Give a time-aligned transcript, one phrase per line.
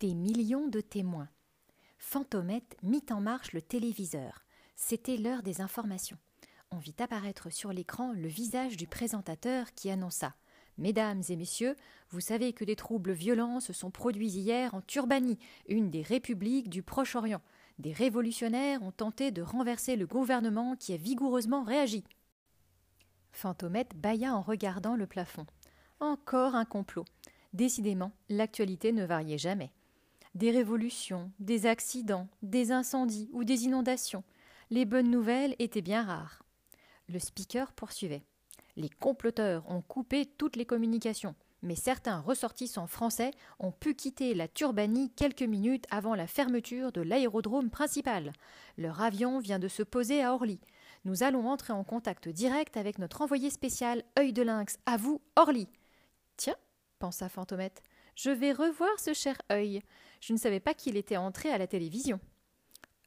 [0.00, 1.28] Des millions de témoins.
[1.98, 4.44] Fantomette mit en marche le téléviseur.
[4.76, 6.18] C'était l'heure des informations.
[6.70, 10.36] On vit apparaître sur l'écran le visage du présentateur qui annonça
[10.76, 11.74] Mesdames et messieurs,
[12.10, 16.70] vous savez que des troubles violents se sont produits hier en Turbanie, une des républiques
[16.70, 17.42] du Proche-Orient.
[17.80, 22.04] Des révolutionnaires ont tenté de renverser le gouvernement qui a vigoureusement réagi.
[23.32, 25.46] Fantomette bâilla en regardant le plafond.
[25.98, 27.04] Encore un complot.
[27.52, 29.72] Décidément, l'actualité ne variait jamais.
[30.34, 34.24] Des révolutions, des accidents, des incendies ou des inondations.
[34.70, 36.42] Les bonnes nouvelles étaient bien rares.
[37.08, 38.24] Le speaker poursuivait.
[38.76, 44.46] Les comploteurs ont coupé toutes les communications, mais certains ressortissants français ont pu quitter la
[44.46, 48.32] Turbanie quelques minutes avant la fermeture de l'aérodrome principal.
[48.76, 50.60] Leur avion vient de se poser à Orly.
[51.04, 54.78] Nous allons entrer en contact direct avec notre envoyé spécial œil de lynx.
[54.86, 55.66] À vous, Orly.
[56.36, 56.56] Tiens,
[56.98, 57.82] pensa Fantomette,
[58.14, 59.82] je vais revoir ce cher œil.
[60.20, 62.20] Je ne savais pas qu'il était entré à la télévision.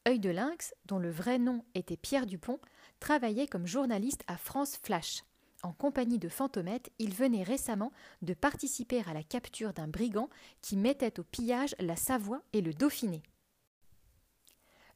[0.08, 2.60] œil de lynx, dont le vrai nom était Pierre Dupont,
[3.00, 5.24] travaillait comme journaliste à France Flash.
[5.64, 10.30] En compagnie de Fantomette, il venait récemment de participer à la capture d'un brigand
[10.62, 13.22] qui mettait au pillage la Savoie et le Dauphiné.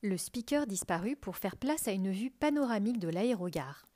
[0.01, 3.87] Le speaker disparut pour faire place à une vue panoramique de l'aérogare.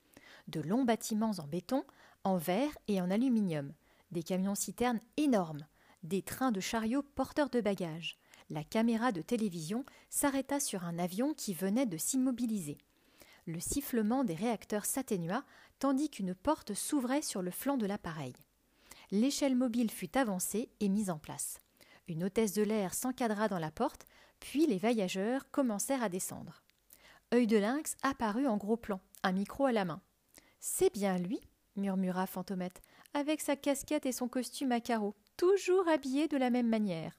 [0.48, 1.84] De longs bâtiments en béton,
[2.24, 3.72] en verre et en aluminium,
[4.10, 5.66] des camions-citernes énormes,
[6.02, 8.16] des trains de chariots porteurs de bagages.
[8.48, 12.78] La caméra de télévision s'arrêta sur un avion qui venait de s'immobiliser.
[13.46, 15.44] Le sifflement des réacteurs s'atténua
[15.78, 18.34] tandis qu'une porte s'ouvrait sur le flanc de l'appareil.
[19.10, 21.58] L'échelle mobile fut avancée et mise en place.
[22.06, 24.06] Une hôtesse de l'air s'encadra dans la porte,
[24.40, 26.62] puis les voyageurs commencèrent à descendre.
[27.32, 30.00] œil de lynx apparut en gros plan, un micro à la main.
[30.60, 31.40] C'est bien lui,
[31.76, 32.82] murmura Fantomette,
[33.14, 37.16] avec sa casquette et son costume à carreaux, toujours habillé de la même manière.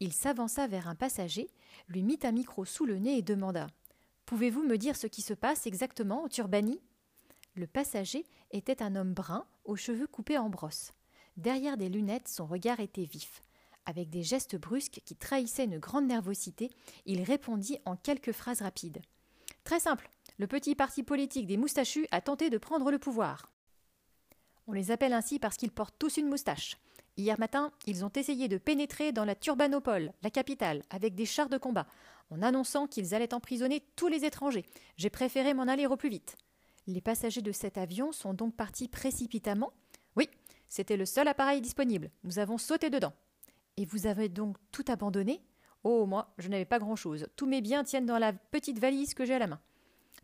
[0.00, 1.50] Il s'avança vers un passager,
[1.86, 3.66] lui mit un micro sous le nez et demanda
[4.24, 6.80] Pouvez-vous me dire ce qui se passe exactement en Turbanie?
[7.56, 10.94] Le passager était un homme brun, aux cheveux coupés en brosse.
[11.36, 13.42] Derrière des lunettes, son regard était vif.
[13.84, 16.70] Avec des gestes brusques qui trahissaient une grande nervosité,
[17.04, 19.02] il répondit en quelques phrases rapides.
[19.64, 20.08] Très simple.
[20.38, 23.52] Le petit parti politique des moustachus a tenté de prendre le pouvoir.
[24.66, 26.78] On les appelle ainsi parce qu'ils portent tous une moustache.
[27.20, 31.50] Hier matin, ils ont essayé de pénétrer dans la Turbanopole, la capitale, avec des chars
[31.50, 31.86] de combat,
[32.30, 34.64] en annonçant qu'ils allaient emprisonner tous les étrangers.
[34.96, 36.38] J'ai préféré m'en aller au plus vite.
[36.86, 39.74] Les passagers de cet avion sont donc partis précipitamment
[40.16, 40.30] Oui,
[40.70, 42.10] c'était le seul appareil disponible.
[42.24, 43.12] Nous avons sauté dedans.
[43.76, 45.42] Et vous avez donc tout abandonné?
[45.84, 47.26] Oh, moi, je n'avais pas grand-chose.
[47.36, 49.60] Tous mes biens tiennent dans la petite valise que j'ai à la main.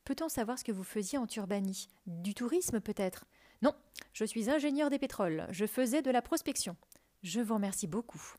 [0.06, 1.88] Peut-on savoir ce que vous faisiez en Turbanie?
[2.06, 3.26] Du tourisme, peut-être?
[3.62, 3.74] Non,
[4.12, 6.76] je suis ingénieur des pétroles, je faisais de la prospection.
[7.22, 8.34] Je vous remercie beaucoup.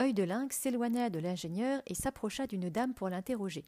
[0.00, 3.64] œil de lynx s'éloigna de l'ingénieur et s'approcha d'une dame pour l'interroger.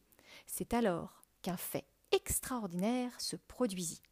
[0.46, 4.02] C'est alors qu'un fait extraordinaire se produisit.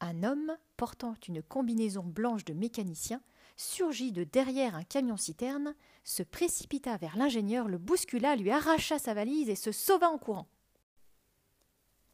[0.00, 3.20] Un homme, portant une combinaison blanche de mécanicien,
[3.56, 5.74] surgit de derrière un camion-citerne,
[6.04, 10.48] se précipita vers l'ingénieur, le bouscula, lui arracha sa valise et se sauva en courant.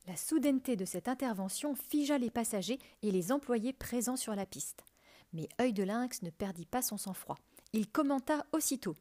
[0.06, 4.84] La soudaineté de cette intervention figea les passagers et les employés présents sur la piste.
[5.32, 7.38] Mais œil de lynx ne perdit pas son sang-froid.
[7.72, 8.94] Il commenta aussitôt.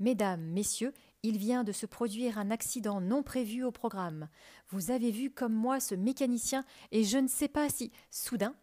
[0.00, 4.28] Mesdames, messieurs, il vient de se produire un accident non prévu au programme.
[4.70, 7.92] Vous avez vu comme moi ce mécanicien, et je ne sais pas si.
[8.10, 8.56] Soudain,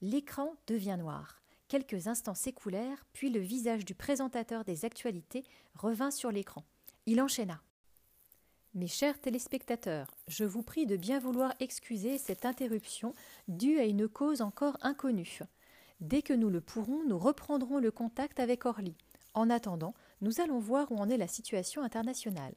[0.00, 1.42] l'écran devient noir.
[1.66, 5.42] Quelques instants s'écoulèrent, puis le visage du présentateur des actualités
[5.74, 6.64] revint sur l'écran.
[7.06, 7.62] Il enchaîna.
[8.74, 13.12] Mes chers téléspectateurs, je vous prie de bien vouloir excuser cette interruption
[13.46, 15.40] due à une cause encore inconnue.
[16.00, 18.96] Dès que nous le pourrons, nous reprendrons le contact avec Orly.
[19.34, 22.54] En attendant, nous allons voir où en est la situation internationale.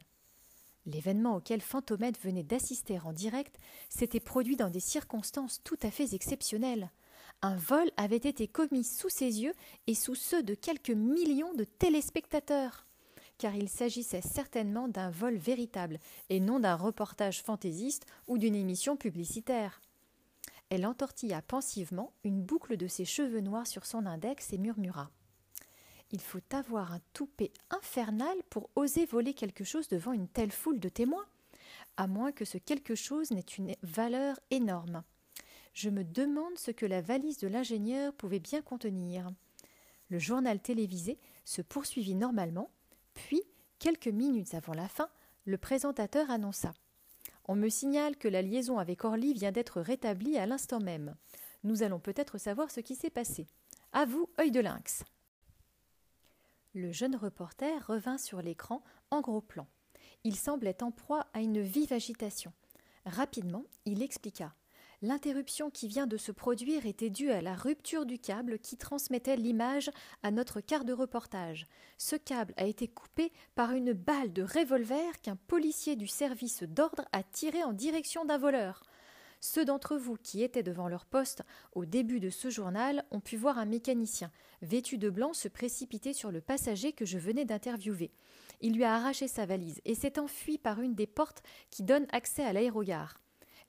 [0.85, 3.57] L'événement auquel Fantomède venait d'assister en direct
[3.89, 6.91] s'était produit dans des circonstances tout à fait exceptionnelles.
[7.41, 9.53] Un vol avait été commis sous ses yeux
[9.87, 12.84] et sous ceux de quelques millions de téléspectateurs
[13.37, 15.99] car il s'agissait certainement d'un vol véritable,
[16.29, 19.81] et non d'un reportage fantaisiste ou d'une émission publicitaire.
[20.69, 25.11] Elle entortilla pensivement une boucle de ses cheveux noirs sur son index et murmura.
[26.11, 30.79] Il faut avoir un toupet infernal pour oser voler quelque chose devant une telle foule
[30.79, 31.25] de témoins,
[31.97, 35.03] à moins que ce quelque chose n'ait une valeur énorme.
[35.73, 39.29] Je me demande ce que la valise de l'ingénieur pouvait bien contenir.
[40.09, 42.69] Le journal télévisé se poursuivit normalement,
[43.15, 43.41] puis,
[43.79, 45.09] quelques minutes avant la fin,
[45.45, 46.73] le présentateur annonça
[47.47, 51.15] On me signale que la liaison avec Orly vient d'être rétablie à l'instant même.
[51.63, 53.47] Nous allons peut-être savoir ce qui s'est passé.
[53.91, 55.03] À vous, œil de lynx.
[56.73, 59.65] Le jeune reporter revint sur l'écran en gros plan.
[60.23, 62.51] Il semblait en proie à une vive agitation.
[63.05, 64.53] Rapidement, il expliqua.
[65.01, 69.35] L'interruption qui vient de se produire était due à la rupture du câble qui transmettait
[69.35, 69.91] l'image
[70.23, 71.67] à notre quart de reportage.
[71.97, 77.05] Ce câble a été coupé par une balle de revolver qu'un policier du service d'ordre
[77.11, 78.83] a tiré en direction d'un voleur.
[79.41, 81.43] Ceux d'entre vous qui étaient devant leur poste
[81.73, 84.31] au début de ce journal ont pu voir un mécanicien,
[84.61, 88.11] vêtu de blanc, se précipiter sur le passager que je venais d'interviewer.
[88.61, 92.07] Il lui a arraché sa valise et s'est enfui par une des portes qui donnent
[92.11, 93.17] accès à l'aérogare.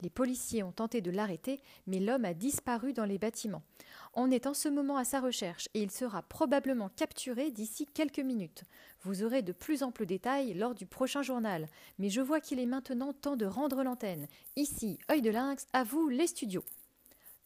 [0.03, 3.63] Les policiers ont tenté de l'arrêter, mais l'homme a disparu dans les bâtiments.
[4.13, 8.19] On est en ce moment à sa recherche et il sera probablement capturé d'ici quelques
[8.19, 8.65] minutes.
[9.03, 11.67] Vous aurez de plus amples détails lors du prochain journal,
[11.99, 14.27] mais je vois qu'il est maintenant temps de rendre l'antenne.
[14.57, 16.65] Ici, œil de lynx, à vous les studios.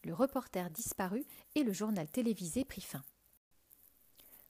[0.03, 1.25] Le reporter disparut
[1.55, 3.03] et le journal télévisé prit fin.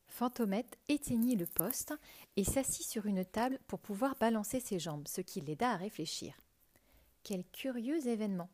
[0.07, 1.93] Fantomette éteignit le poste
[2.35, 6.33] et s'assit sur une table pour pouvoir balancer ses jambes, ce qui l'aida à réfléchir.
[7.23, 8.49] Quel curieux événement.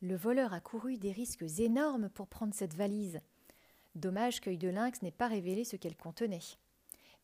[0.00, 3.20] Le voleur a couru des risques énormes pour prendre cette valise.
[3.94, 6.40] Dommage qu'œil de lynx n'ait pas révélé ce qu'elle contenait.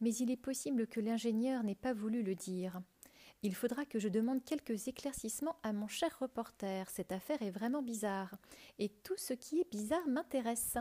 [0.01, 2.83] Mais il est possible que l'ingénieur n'ait pas voulu le dire.
[3.43, 6.89] Il faudra que je demande quelques éclaircissements à mon cher reporter.
[6.91, 8.35] Cette affaire est vraiment bizarre.
[8.79, 10.77] Et tout ce qui est bizarre m'intéresse.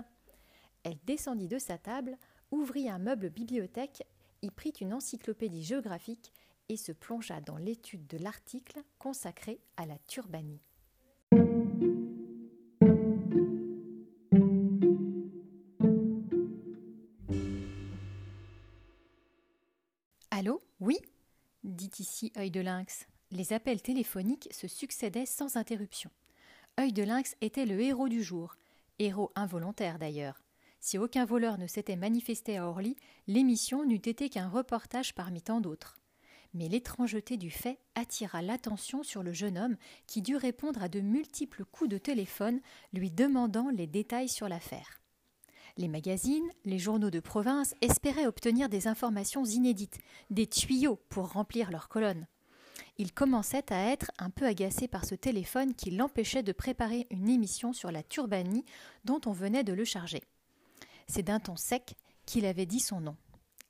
[0.84, 2.18] Elle descendit de sa table,
[2.52, 4.04] ouvrit un meuble bibliothèque,
[4.42, 6.34] y prit une encyclopédie géographique
[6.72, 10.62] et se plongea dans l'étude de l'article consacré à la turbanie.
[20.30, 20.62] Allô?
[20.80, 20.98] Oui?
[21.66, 23.06] Dit ici œil de lynx.
[23.32, 26.10] Les appels téléphoniques se succédaient sans interruption.
[26.80, 28.56] œil de lynx était le héros du jour,
[28.98, 30.42] héros involontaire d'ailleurs.
[30.80, 32.96] Si aucun voleur ne s'était manifesté à Orly,
[33.28, 36.01] l'émission n'eût été qu'un reportage parmi tant d'autres
[36.54, 39.78] mais l'étrangeté du fait attira l'attention sur le jeune homme
[40.08, 42.60] qui dut répondre à de multiples coups de téléphone
[42.94, 45.02] lui demandant les détails sur l'affaire.
[45.78, 50.00] Les magazines, les journaux de province espéraient obtenir des informations inédites,
[50.30, 52.28] des tuyaux pour remplir leurs colonnes.
[52.98, 57.30] Il commençait à être un peu agacé par ce téléphone qui l'empêchait de préparer une
[57.30, 58.66] émission sur la turbanie
[59.06, 60.22] dont on venait de le charger.
[61.08, 61.96] C'est d'un ton sec
[62.26, 63.16] qu'il avait dit son nom.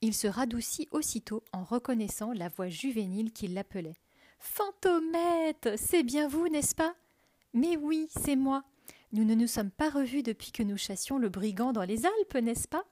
[0.02, 3.98] Il se radoucit aussitôt en reconnaissant la voix juvénile qui l'appelait.
[4.40, 5.70] Fantomette.
[5.78, 6.96] C'est bien vous, n'est-ce pas?
[7.54, 8.64] Mais oui, c'est moi.
[9.12, 12.36] Nous ne nous sommes pas revus depuis que nous chassions le brigand dans les Alpes,
[12.42, 12.86] n'est-ce pas?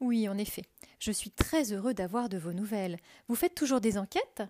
[0.00, 0.64] Oui, en effet.
[0.98, 2.98] Je suis très heureux d'avoir de vos nouvelles.
[3.28, 4.42] Vous faites toujours des enquêtes?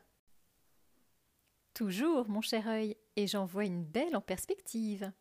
[1.74, 5.12] Toujours, mon cher œil, et j'en vois une belle en perspective.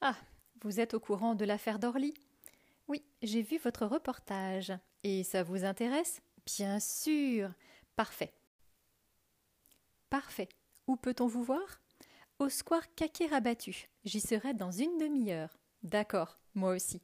[0.00, 0.16] Ah,
[0.62, 2.14] vous êtes au courant de l'affaire d'Orly?
[2.86, 4.72] Oui, j'ai vu votre reportage.
[5.04, 7.50] Et ça vous intéresse Bien sûr.
[7.94, 8.32] Parfait.
[10.10, 10.48] Parfait.
[10.86, 11.80] Où peut-on vous voir
[12.38, 13.88] Au square Caquet rabattu.
[14.04, 15.58] J'y serai dans une demi-heure.
[15.82, 17.02] D'accord, moi aussi.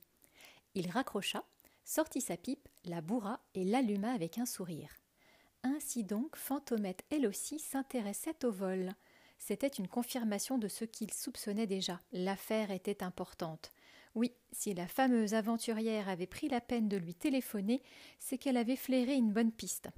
[0.75, 1.44] Il raccrocha,
[1.85, 4.96] sortit sa pipe, la bourra et l'alluma avec un sourire.
[5.62, 8.94] Ainsi donc, Fantomette elle aussi s'intéressait au vol.
[9.38, 12.00] C'était une confirmation de ce qu'il soupçonnait déjà.
[12.12, 13.73] L'affaire était importante.
[14.14, 17.82] Oui, si la fameuse aventurière avait pris la peine de lui téléphoner,
[18.18, 19.88] c'est qu'elle avait flairé une bonne piste.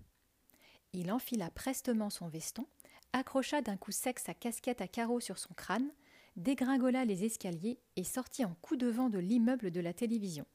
[0.92, 2.66] Il enfila prestement son veston,
[3.14, 5.90] accrocha d'un coup sec sa casquette à carreaux sur son crâne,
[6.36, 10.46] dégringola les escaliers et sortit en coup de vent de l'immeuble de la télévision.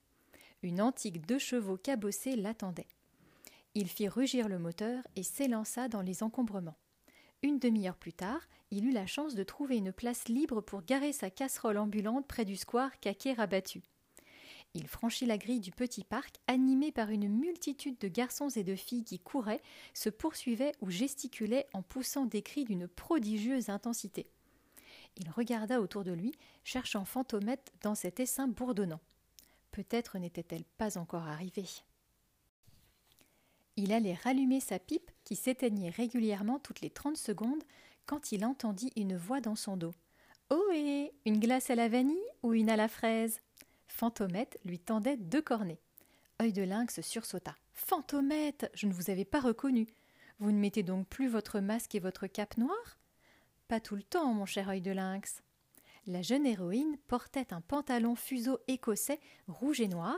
[0.61, 2.87] Une antique deux chevaux cabossée l'attendait.
[3.73, 6.77] Il fit rugir le moteur et s'élança dans les encombrements.
[7.43, 8.41] Une demi-heure plus tard,
[8.71, 12.45] il eut la chance de trouver une place libre pour garer sa casserole ambulante près
[12.45, 13.83] du square Caquet rabattu.
[14.73, 18.75] Il franchit la grille du petit parc, animé par une multitude de garçons et de
[18.75, 19.61] filles qui couraient,
[19.93, 24.27] se poursuivaient ou gesticulaient en poussant des cris d'une prodigieuse intensité.
[25.15, 29.01] Il regarda autour de lui, cherchant Fantomette dans cet essaim bourdonnant.
[29.71, 31.67] Peut-être n'était-elle pas encore arrivée.
[33.77, 37.63] Il allait rallumer sa pipe, qui s'éteignait régulièrement toutes les trente secondes,
[38.07, 39.93] quand il entendit une voix dans son dos.
[40.49, 43.39] Ohé Une glace à la vanille ou une à la fraise?
[43.87, 45.79] Fantomette lui tendait deux cornets.
[46.41, 47.55] Œil de lynx sursauta.
[47.73, 49.87] Fantomette Je ne vous avais pas reconnu.
[50.39, 52.97] Vous ne mettez donc plus votre masque et votre cape noire
[53.67, 55.43] Pas tout le temps, mon cher œil de lynx.
[56.07, 60.17] La jeune héroïne portait un pantalon fuseau écossais rouge et noir,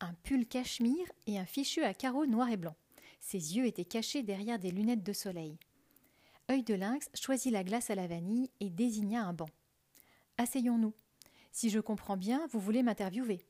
[0.00, 2.76] un pull cachemire et un fichu à carreaux noir et blanc.
[3.24, 5.58] Ses yeux étaient cachés derrière des lunettes de soleil.
[6.50, 9.48] œil de lynx choisit la glace à la vanille et désigna un banc.
[10.36, 10.92] Asseyons-nous.
[11.50, 13.40] Si je comprends bien, vous voulez m'interviewer.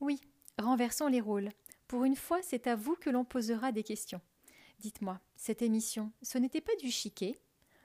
[0.00, 0.20] Oui,
[0.58, 1.50] renversons les rôles.
[1.86, 4.20] Pour une fois, c'est à vous que l'on posera des questions.
[4.80, 7.38] Dites-moi, cette émission, ce n'était pas du chiquet?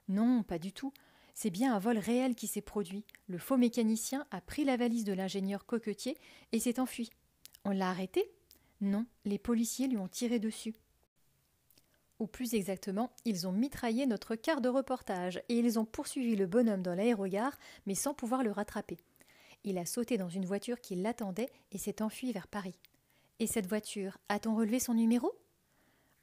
[0.08, 0.92] Non, pas du tout.
[1.36, 3.06] C'est bien un vol réel qui s'est produit.
[3.28, 6.18] Le faux mécanicien a pris la valise de l'ingénieur coquetier
[6.54, 7.12] et s'est enfui.
[7.66, 8.32] On l'a arrêté?
[8.82, 10.74] Non, les policiers lui ont tiré dessus.
[12.20, 16.48] Ou plus exactement, ils ont mitraillé notre quart de reportage et ils ont poursuivi le
[16.48, 18.98] bonhomme dans l'aérogare, mais sans pouvoir le rattraper.
[19.64, 22.78] Il a sauté dans une voiture qui l'attendait et s'est enfui vers Paris.
[23.40, 25.32] Et cette voiture, a-t-on relevé son numéro?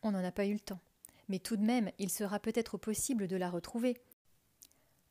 [0.03, 0.81] On n'en a pas eu le temps.
[1.29, 3.97] Mais tout de même, il sera peut-être possible de la retrouver.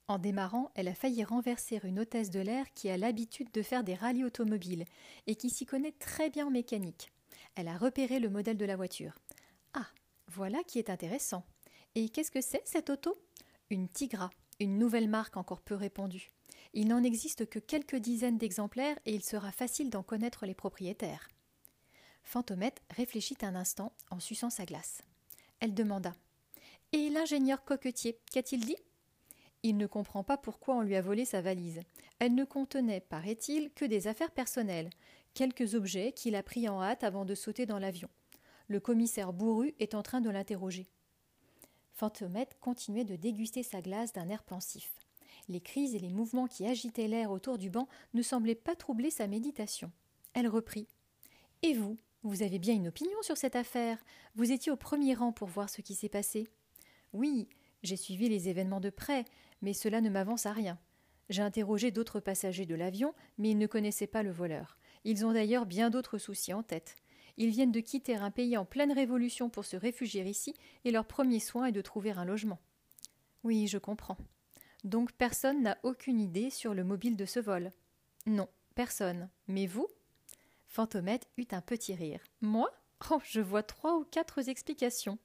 [0.07, 3.83] En démarrant, elle a failli renverser une hôtesse de l'air qui a l'habitude de faire
[3.83, 4.85] des rallyes automobiles
[5.25, 7.11] et qui s'y connaît très bien en mécanique.
[7.55, 9.15] Elle a repéré le modèle de la voiture.
[9.73, 9.87] Ah,
[10.35, 11.45] voilà qui est intéressant.
[11.95, 13.17] Et qu'est-ce que c'est cette auto?
[13.69, 16.29] Une Tigra, une nouvelle marque encore peu répandue.
[16.73, 21.29] Il n'en existe que quelques dizaines d'exemplaires et il sera facile d'en connaître les propriétaires.
[22.23, 25.03] Fantomette réfléchit un instant en suçant sa glace.
[25.61, 26.13] Elle demanda
[26.91, 28.77] Et l'ingénieur coquetier, qu'a-t-il dit?
[29.63, 31.79] Il ne comprend pas pourquoi on lui a volé sa valise.
[32.19, 34.89] Elle ne contenait, paraît-il, que des affaires personnelles,
[35.33, 38.09] quelques objets qu'il a pris en hâte avant de sauter dans l'avion.
[38.67, 40.87] Le commissaire bourru est en train de l'interroger.
[41.91, 44.91] Fantomette continuait de déguster sa glace d'un air pensif.
[45.47, 49.11] Les cris et les mouvements qui agitaient l'air autour du banc ne semblaient pas troubler
[49.11, 49.91] sa méditation.
[50.33, 50.87] Elle reprit.
[51.61, 54.03] Et vous, vous avez bien une opinion sur cette affaire.
[54.33, 56.47] Vous étiez au premier rang pour voir ce qui s'est passé.
[57.13, 57.47] Oui,
[57.83, 59.25] j'ai suivi les événements de près,
[59.61, 60.79] mais cela ne m'avance à rien.
[61.29, 64.77] J'ai interrogé d'autres passagers de l'avion, mais ils ne connaissaient pas le voleur.
[65.03, 66.95] Ils ont d'ailleurs bien d'autres soucis en tête.
[67.37, 71.05] Ils viennent de quitter un pays en pleine révolution pour se réfugier ici, et leur
[71.05, 72.59] premier soin est de trouver un logement.
[73.43, 74.17] Oui, je comprends.
[74.83, 77.71] Donc personne n'a aucune idée sur le mobile de ce vol.
[78.25, 79.29] Non, personne.
[79.47, 79.87] Mais vous?
[80.67, 82.21] Fantomette eut un petit rire.
[82.41, 82.71] Moi?
[83.11, 85.17] Oh, je vois trois ou quatre explications.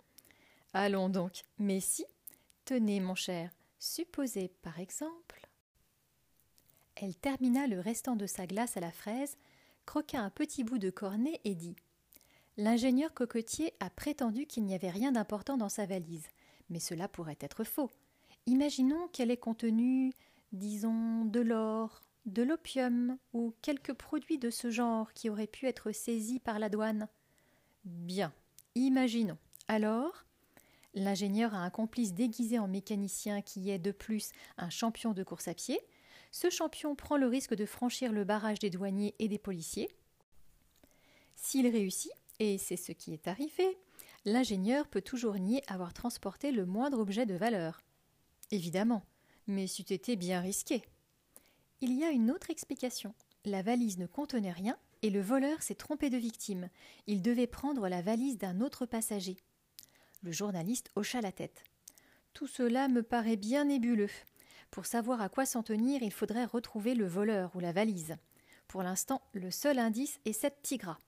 [0.73, 1.43] Allons donc.
[1.59, 2.05] Mais si?
[2.65, 5.49] Tenez, mon cher, supposez par exemple.
[6.97, 9.37] Elle termina le restant de sa glace à la fraise,
[9.87, 11.77] croqua un petit bout de cornet et dit
[12.57, 16.27] L'ingénieur cocotier a prétendu qu'il n'y avait rien d'important dans sa valise,
[16.69, 17.91] mais cela pourrait être faux.
[18.47, 20.13] Imaginons qu'elle ait contenu,
[20.53, 25.93] disons, de l'or, de l'opium ou quelques produits de ce genre qui auraient pu être
[25.93, 27.09] saisis par la douane.
[27.85, 28.33] Bien,
[28.75, 29.39] imaginons.
[29.69, 30.25] Alors,
[30.95, 35.49] l'ingénieur a un complice déguisé en mécanicien qui est de plus un champion de course
[35.49, 35.81] à pied.
[36.31, 39.89] Ce champion prend le risque de franchir le barrage des douaniers et des policiers.
[41.35, 43.79] S'il réussit, et c'est ce qui est arrivé,
[44.25, 47.83] l'ingénieur peut toujours nier avoir transporté le moindre objet de valeur.
[48.51, 49.05] Évidemment,
[49.47, 50.83] mais c'eût été bien risqué.
[51.83, 53.15] Il y a une autre explication.
[53.45, 56.71] La valise ne contenait rien et le voleur s'est trompé de victime.
[57.07, 59.37] Il devait prendre la valise d'un autre passager.
[60.23, 61.63] Le journaliste hocha la tête.
[62.33, 64.11] Tout cela me paraît bien nébuleux.
[64.71, 68.17] Pour savoir à quoi s'en tenir, il faudrait retrouver le voleur ou la valise.
[68.67, 70.99] Pour l'instant, le seul indice est cette tigra.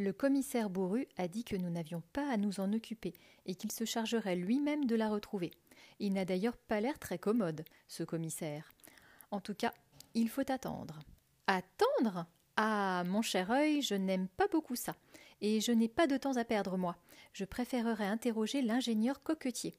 [0.00, 3.12] Le commissaire Bourru a dit que nous n'avions pas à nous en occuper
[3.44, 5.50] et qu'il se chargerait lui-même de la retrouver.
[5.98, 8.72] Il n'a d'ailleurs pas l'air très commode, ce commissaire.
[9.30, 9.74] En tout cas,
[10.14, 11.00] il faut attendre.
[11.46, 12.24] Attendre?
[12.56, 14.96] Ah, mon cher œil, je n'aime pas beaucoup ça.
[15.42, 16.96] Et je n'ai pas de temps à perdre, moi.
[17.34, 19.76] Je préférerais interroger l'ingénieur coquetier.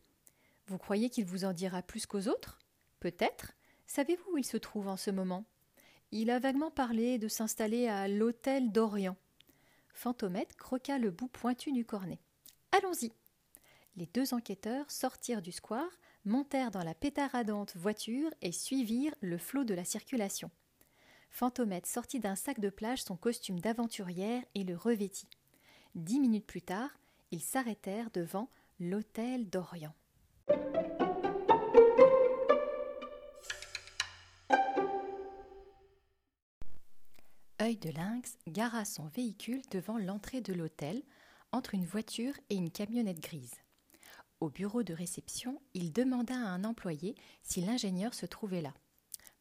[0.67, 2.59] Vous croyez qu'il vous en dira plus qu'aux autres?
[2.99, 3.53] Peut-être.
[3.87, 5.45] Savez-vous où il se trouve en ce moment?
[6.11, 9.17] Il a vaguement parlé de s'installer à l'hôtel d'Orient.
[9.93, 12.19] Fantomette croqua le bout pointu du cornet.
[12.71, 13.11] Allons-y.
[13.95, 15.91] Les deux enquêteurs sortirent du square,
[16.25, 20.49] montèrent dans la pétaradante voiture et suivirent le flot de la circulation.
[21.29, 25.29] Fantomette sortit d'un sac de plage son costume d'aventurière et le revêtit.
[25.95, 26.89] Dix minutes plus tard,
[27.31, 29.95] ils s'arrêtèrent devant l'hôtel d'Orient.
[37.71, 41.01] Œil de lynx gara son véhicule devant l'entrée de l'hôtel,
[41.53, 43.53] entre une voiture et une camionnette grise.
[44.41, 48.73] Au bureau de réception, il demanda à un employé si l'ingénieur se trouvait là.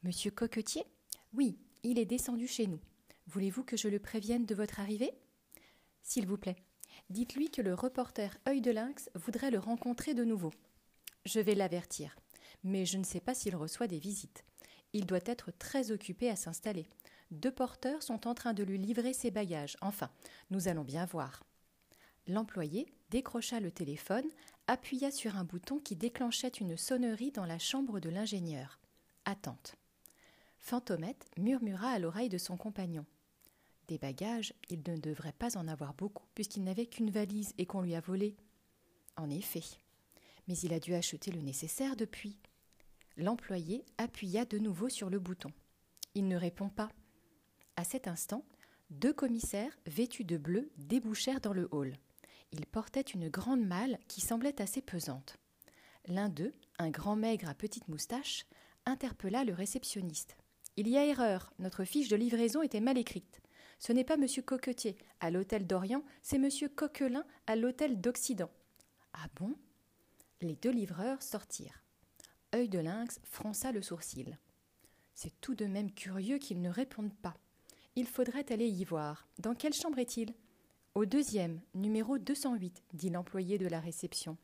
[0.05, 0.85] Monsieur Coquetier?
[1.33, 2.79] Oui, il est descendu chez nous.
[3.27, 5.11] Voulez-vous que je le prévienne de votre arrivée?
[6.01, 6.63] S'il vous plaît,
[7.09, 10.53] dites-lui que le reporter œil de lynx voudrait le rencontrer de nouveau.
[11.25, 12.15] Je vais l'avertir,
[12.63, 14.45] mais je ne sais pas s'il reçoit des visites.
[14.93, 16.87] Il doit être très occupé à s'installer.
[17.31, 19.77] Deux porteurs sont en train de lui livrer ses bagages.
[19.81, 20.11] Enfin,
[20.51, 21.45] nous allons bien voir.
[22.27, 24.29] L'employé décrocha le téléphone,
[24.67, 28.79] appuya sur un bouton qui déclenchait une sonnerie dans la chambre de l'ingénieur.
[29.25, 29.77] Attente.
[30.59, 33.07] Fantomette murmura à l'oreille de son compagnon.
[33.89, 37.81] Des bagages, il ne devrait pas en avoir beaucoup, puisqu'il n'avait qu'une valise et qu'on
[37.81, 38.37] lui a volé.
[39.17, 39.65] En effet.
[40.47, 42.39] Mais il a dû acheter le nécessaire depuis.
[43.17, 45.53] L'employé appuya de nouveau sur le bouton.
[46.15, 46.91] Il ne répond pas.
[47.77, 48.45] À cet instant,
[48.91, 51.95] deux commissaires, vêtus de bleu, débouchèrent dans le hall.
[52.53, 55.37] Ils portaient une grande malle qui semblait assez pesante.
[56.07, 58.47] L'un d'eux, un grand maigre à petite moustache,
[58.87, 60.37] interpella le réceptionniste.
[60.77, 63.41] Il y a erreur, notre fiche de livraison était mal écrite.
[63.79, 64.27] Ce n'est pas M.
[64.45, 66.49] Coquetier à l'hôtel d'Orient, c'est M.
[66.75, 68.51] Coquelin à l'hôtel d'Occident.
[69.13, 69.55] Ah bon?
[70.41, 71.83] Les deux livreurs sortirent.
[72.55, 74.39] Œil de lynx fronça le sourcil.
[75.15, 77.37] C'est tout de même curieux qu'ils ne répondent pas.
[78.01, 79.29] Il faudrait aller y voir.
[79.41, 80.33] Dans quelle chambre est-il?
[80.95, 84.39] Au deuxième, numéro 208, dit l'employé de la réception.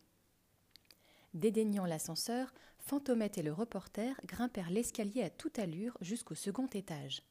[1.32, 7.22] Dédaignant l'ascenseur, Fantomette et le reporter grimpèrent l'escalier à toute allure jusqu'au second étage.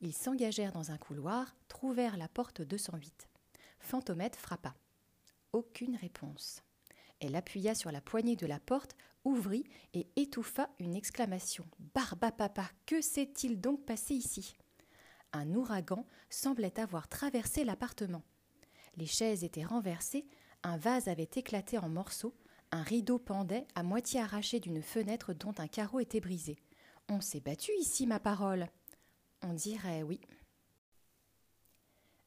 [0.00, 3.28] Ils s'engagèrent dans un couloir, trouvèrent la porte 208.
[3.78, 4.74] Fantomette frappa.
[5.52, 6.62] Aucune réponse.
[7.20, 11.66] Elle appuya sur la poignée de la porte, ouvrit et étouffa une exclamation.
[11.94, 14.56] Barba papa, que s'est-il donc passé ici?
[15.32, 18.22] Un ouragan semblait avoir traversé l'appartement.
[18.96, 20.26] Les chaises étaient renversées,
[20.62, 22.34] un vase avait éclaté en morceaux,
[22.70, 26.58] un rideau pendait, à moitié arraché d'une fenêtre dont un carreau était brisé.
[27.08, 28.68] On s'est battu ici, ma parole.
[29.42, 30.20] On dirait oui.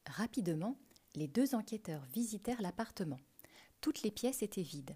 [0.07, 0.77] Rapidement,
[1.15, 3.19] les deux enquêteurs visitèrent l'appartement.
[3.81, 4.95] Toutes les pièces étaient vides.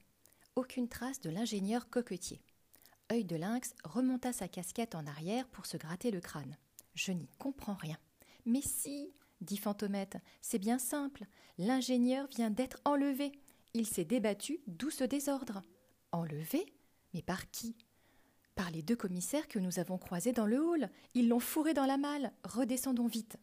[0.56, 2.42] Aucune trace de l'ingénieur coquetier.
[3.12, 6.58] Œil de lynx remonta sa casquette en arrière pour se gratter le crâne.
[6.96, 7.98] Je n'y comprends rien.
[8.46, 11.26] Mais si, dit Fantomette, c'est bien simple.
[11.58, 13.32] L'ingénieur vient d'être enlevé.
[13.74, 15.62] Il s'est débattu, d'où ce désordre.
[16.12, 16.66] Enlevé?
[17.14, 17.76] Mais par qui?
[18.56, 20.90] Par les deux commissaires que nous avons croisés dans le hall.
[21.14, 22.32] Ils l'ont fourré dans la malle.
[22.46, 23.38] Redescendons vite.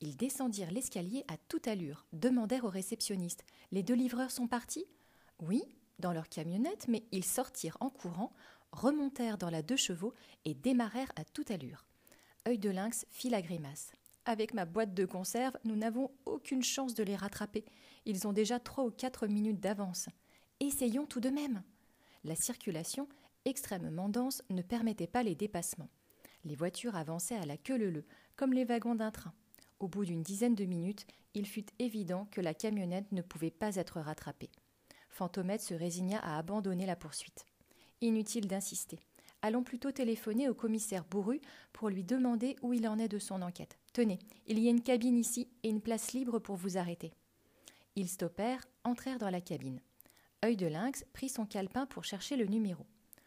[0.00, 4.84] Ils descendirent l'escalier à toute allure, demandèrent au réceptionniste Les deux livreurs sont partis?
[5.38, 5.62] Oui,
[6.00, 8.32] dans leur camionnette, mais ils sortirent en courant,
[8.72, 10.12] remontèrent dans la deux chevaux
[10.44, 11.86] et démarrèrent à toute allure.
[12.48, 13.92] Œil de lynx fit la grimace.
[14.24, 17.64] Avec ma boîte de conserve, nous n'avons aucune chance de les rattraper.
[18.04, 20.08] Ils ont déjà trois ou quatre minutes d'avance.
[20.58, 21.62] Essayons tout de même.
[22.24, 23.08] La circulation,
[23.44, 25.88] extrêmement dense, ne permettait pas les dépassements.
[26.44, 29.34] Les voitures avançaient à la queue leu comme les wagons d'un train.
[29.78, 33.76] Au bout d'une dizaine de minutes, il fut évident que la camionnette ne pouvait pas
[33.76, 34.50] être rattrapée.
[35.10, 37.44] Fantomette se résigna à abandonner la poursuite.
[38.00, 38.98] Inutile d'insister.
[39.42, 41.40] Allons plutôt téléphoner au commissaire Bourru
[41.72, 43.76] pour lui demander où il en est de son enquête.
[43.92, 47.12] Tenez, il y a une cabine ici et une place libre pour vous arrêter.
[47.96, 49.80] Ils stoppèrent, entrèrent dans la cabine.
[50.44, 52.86] Œil de lynx prit son calepin pour chercher le numéro.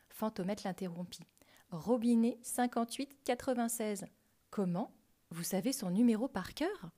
[0.10, 1.24] Fantomette l'interrompit.
[1.72, 4.06] Robinet 58 96.
[4.50, 4.92] Comment?
[5.32, 6.90] Vous savez son numéro par cœur?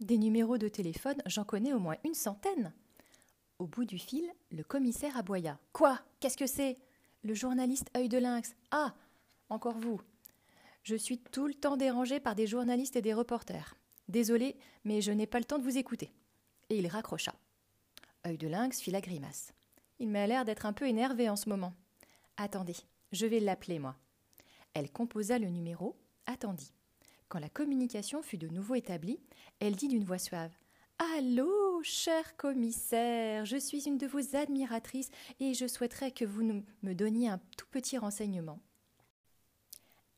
[0.00, 2.72] Des numéros de téléphone, j'en connais au moins une centaine.
[3.58, 5.58] Au bout du fil, le commissaire aboya.
[5.72, 6.00] Quoi?
[6.20, 6.76] Qu'est-ce que c'est?
[7.24, 8.54] Le journaliste œil de lynx.
[8.70, 8.94] Ah
[9.48, 9.98] Encore vous.
[10.82, 13.78] Je suis tout le temps dérangé par des journalistes et des reporters.
[14.08, 16.12] Désolé, mais je n'ai pas le temps de vous écouter.
[16.68, 17.34] Et il raccrocha.
[18.26, 19.54] œil de lynx fit la grimace.
[19.98, 21.72] Il m'a l'air d'être un peu énervé en ce moment.
[22.36, 22.76] Attendez,
[23.12, 23.96] je vais l'appeler, moi.
[24.74, 26.74] Elle composa le numéro, attendit.
[27.30, 29.18] Quand la communication fut de nouveau établie,
[29.60, 30.52] elle dit d'une voix suave
[31.16, 35.10] Allô, cher commissaire, je suis une de vos admiratrices
[35.40, 36.42] et je souhaiterais que vous
[36.82, 38.60] me donniez un tout petit renseignement.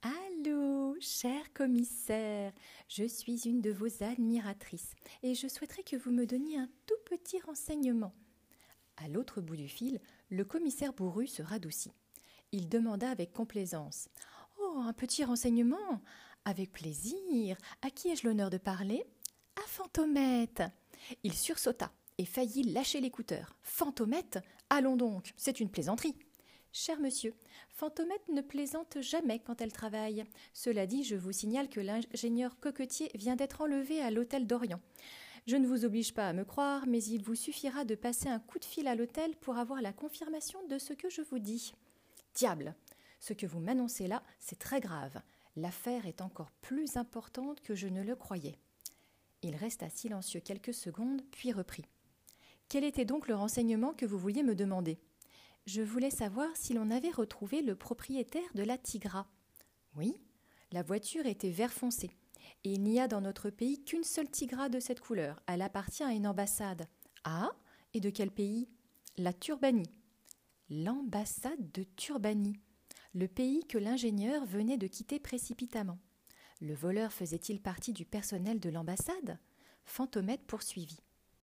[0.02, 2.52] Allô, cher commissaire,
[2.88, 4.92] je suis une de vos admiratrices
[5.22, 8.14] et je souhaiterais que vous me donniez un tout petit renseignement.
[8.96, 11.92] À l'autre bout du fil, le commissaire bourru se radoucit.
[12.52, 14.08] Il demanda avec complaisance
[14.58, 16.00] Oh, un petit renseignement
[16.44, 17.56] Avec plaisir.
[17.82, 19.04] À qui ai-je l'honneur de parler?
[19.56, 20.62] À Fantomette.
[21.22, 23.56] Il sursauta et faillit lâcher l'écouteur.
[23.62, 24.38] Fantomette
[24.70, 26.16] Allons donc, c'est une plaisanterie.
[26.72, 27.34] Cher monsieur,
[27.70, 30.24] Fantomette ne plaisante jamais quand elle travaille.
[30.52, 34.80] Cela dit, je vous signale que l'ingénieur coquetier vient d'être enlevé à l'hôtel d'Orient.
[35.46, 38.40] Je ne vous oblige pas à me croire, mais il vous suffira de passer un
[38.40, 41.72] coup de fil à l'hôtel pour avoir la confirmation de ce que je vous dis.
[42.34, 42.74] Diable
[43.20, 45.22] Ce que vous m'annoncez là, c'est très grave.
[45.54, 48.58] L'affaire est encore plus importante que je ne le croyais.
[49.42, 51.84] Il resta silencieux quelques secondes, puis reprit.
[52.68, 54.98] Quel était donc le renseignement que vous vouliez me demander?
[55.66, 59.28] Je voulais savoir si l'on avait retrouvé le propriétaire de la Tigra.
[59.96, 60.16] Oui,
[60.72, 62.10] la voiture était vert foncé.
[62.64, 65.40] Et il n'y a dans notre pays qu'une seule Tigra de cette couleur.
[65.46, 66.86] Elle appartient à une ambassade.
[67.24, 67.50] Ah
[67.94, 68.68] Et de quel pays?
[69.16, 69.90] La Turbanie.
[70.68, 72.60] L'ambassade de Turbanie.
[73.14, 75.98] Le pays que l'ingénieur venait de quitter précipitamment.
[76.60, 79.38] Le voleur faisait-il partie du personnel de l'ambassade?
[79.84, 81.02] Fantomette poursuivit.